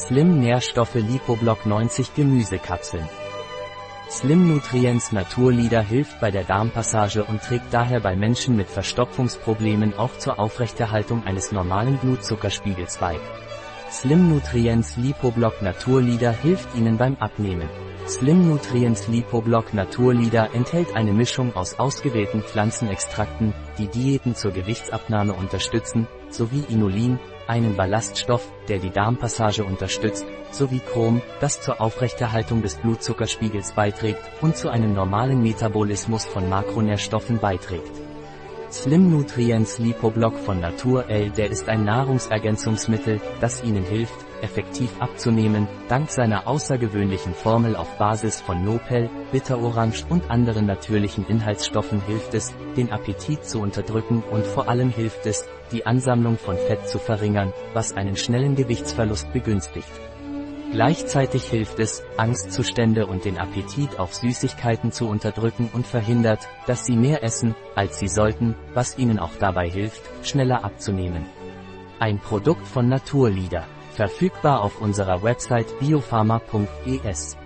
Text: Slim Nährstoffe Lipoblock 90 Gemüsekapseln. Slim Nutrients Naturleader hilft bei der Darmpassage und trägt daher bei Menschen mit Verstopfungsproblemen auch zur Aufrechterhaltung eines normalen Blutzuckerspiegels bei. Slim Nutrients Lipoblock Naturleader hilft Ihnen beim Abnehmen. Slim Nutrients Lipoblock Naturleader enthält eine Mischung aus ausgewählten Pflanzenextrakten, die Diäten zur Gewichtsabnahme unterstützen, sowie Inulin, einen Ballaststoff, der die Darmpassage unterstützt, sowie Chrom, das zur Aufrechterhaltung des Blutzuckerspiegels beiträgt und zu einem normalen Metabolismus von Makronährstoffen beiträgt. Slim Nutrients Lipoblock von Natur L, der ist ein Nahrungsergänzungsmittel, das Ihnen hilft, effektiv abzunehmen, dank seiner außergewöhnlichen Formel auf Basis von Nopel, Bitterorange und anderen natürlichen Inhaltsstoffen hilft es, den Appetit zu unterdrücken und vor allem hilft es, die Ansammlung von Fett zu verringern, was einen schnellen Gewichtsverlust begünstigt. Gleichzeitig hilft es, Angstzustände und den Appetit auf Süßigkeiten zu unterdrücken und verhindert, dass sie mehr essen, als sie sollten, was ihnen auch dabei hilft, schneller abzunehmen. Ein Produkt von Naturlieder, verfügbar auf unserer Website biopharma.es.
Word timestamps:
Slim 0.00 0.40
Nährstoffe 0.40 0.94
Lipoblock 0.94 1.66
90 1.66 2.14
Gemüsekapseln. 2.14 3.06
Slim 4.08 4.48
Nutrients 4.48 5.12
Naturleader 5.12 5.82
hilft 5.82 6.18
bei 6.20 6.30
der 6.30 6.44
Darmpassage 6.44 7.22
und 7.22 7.42
trägt 7.42 7.66
daher 7.70 8.00
bei 8.00 8.16
Menschen 8.16 8.56
mit 8.56 8.68
Verstopfungsproblemen 8.68 9.92
auch 9.98 10.16
zur 10.16 10.38
Aufrechterhaltung 10.38 11.24
eines 11.24 11.52
normalen 11.52 11.98
Blutzuckerspiegels 11.98 12.96
bei. 12.96 13.20
Slim 13.90 14.30
Nutrients 14.30 14.96
Lipoblock 14.96 15.60
Naturleader 15.60 16.32
hilft 16.32 16.74
Ihnen 16.74 16.96
beim 16.96 17.16
Abnehmen. 17.16 17.68
Slim 18.10 18.48
Nutrients 18.48 19.06
Lipoblock 19.06 19.72
Naturleader 19.72 20.52
enthält 20.52 20.96
eine 20.96 21.12
Mischung 21.12 21.54
aus 21.54 21.78
ausgewählten 21.78 22.42
Pflanzenextrakten, 22.42 23.54
die 23.78 23.86
Diäten 23.86 24.34
zur 24.34 24.50
Gewichtsabnahme 24.50 25.32
unterstützen, 25.32 26.08
sowie 26.28 26.64
Inulin, 26.68 27.20
einen 27.46 27.76
Ballaststoff, 27.76 28.50
der 28.66 28.80
die 28.80 28.90
Darmpassage 28.90 29.62
unterstützt, 29.62 30.26
sowie 30.50 30.80
Chrom, 30.80 31.22
das 31.38 31.60
zur 31.60 31.80
Aufrechterhaltung 31.80 32.62
des 32.62 32.78
Blutzuckerspiegels 32.78 33.74
beiträgt 33.74 34.20
und 34.40 34.56
zu 34.56 34.70
einem 34.70 34.92
normalen 34.92 35.40
Metabolismus 35.40 36.24
von 36.24 36.48
Makronährstoffen 36.48 37.38
beiträgt. 37.38 37.99
Slim 38.72 39.10
Nutrients 39.10 39.78
Lipoblock 39.80 40.38
von 40.38 40.60
Natur 40.60 41.10
L, 41.10 41.30
der 41.30 41.50
ist 41.50 41.68
ein 41.68 41.84
Nahrungsergänzungsmittel, 41.84 43.20
das 43.40 43.64
Ihnen 43.64 43.82
hilft, 43.82 44.14
effektiv 44.42 44.90
abzunehmen, 45.00 45.66
dank 45.88 46.08
seiner 46.08 46.46
außergewöhnlichen 46.46 47.34
Formel 47.34 47.74
auf 47.74 47.98
Basis 47.98 48.40
von 48.40 48.64
Nopel, 48.64 49.10
Bitterorange 49.32 50.04
und 50.08 50.30
anderen 50.30 50.66
natürlichen 50.66 51.26
Inhaltsstoffen 51.26 52.00
hilft 52.06 52.32
es, 52.34 52.54
den 52.76 52.92
Appetit 52.92 53.44
zu 53.44 53.60
unterdrücken 53.60 54.22
und 54.30 54.46
vor 54.46 54.68
allem 54.68 54.90
hilft 54.90 55.26
es, 55.26 55.48
die 55.72 55.84
Ansammlung 55.84 56.38
von 56.38 56.56
Fett 56.56 56.88
zu 56.88 57.00
verringern, 57.00 57.52
was 57.74 57.96
einen 57.96 58.16
schnellen 58.16 58.54
Gewichtsverlust 58.54 59.32
begünstigt. 59.32 59.90
Gleichzeitig 60.72 61.44
hilft 61.44 61.80
es, 61.80 62.04
Angstzustände 62.16 63.06
und 63.06 63.24
den 63.24 63.38
Appetit 63.38 63.98
auf 63.98 64.14
Süßigkeiten 64.14 64.92
zu 64.92 65.08
unterdrücken 65.08 65.68
und 65.72 65.84
verhindert, 65.84 66.48
dass 66.66 66.86
sie 66.86 66.96
mehr 66.96 67.24
essen, 67.24 67.56
als 67.74 67.98
sie 67.98 68.06
sollten, 68.06 68.54
was 68.72 68.96
ihnen 68.96 69.18
auch 69.18 69.34
dabei 69.40 69.68
hilft, 69.68 70.02
schneller 70.22 70.64
abzunehmen. 70.64 71.26
Ein 71.98 72.20
Produkt 72.20 72.66
von 72.66 72.88
Naturlieder, 72.88 73.66
verfügbar 73.94 74.62
auf 74.62 74.80
unserer 74.80 75.24
Website 75.24 75.78
biopharma.es. 75.80 77.36